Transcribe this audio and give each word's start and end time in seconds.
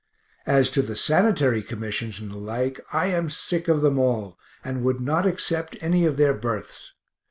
As 0.47 0.71
to 0.71 0.81
the 0.81 0.95
Sanitary 0.95 1.61
commissions 1.61 2.19
and 2.19 2.31
the 2.31 2.37
like, 2.37 2.79
I 2.91 3.05
am 3.13 3.29
sick 3.29 3.67
of 3.67 3.81
them 3.81 3.99
all, 3.99 4.39
and 4.63 4.83
would 4.83 4.99
not 4.99 5.27
accept 5.27 5.77
any 5.79 6.07
of 6.07 6.17
their 6.17 6.33
berths. 6.33 6.93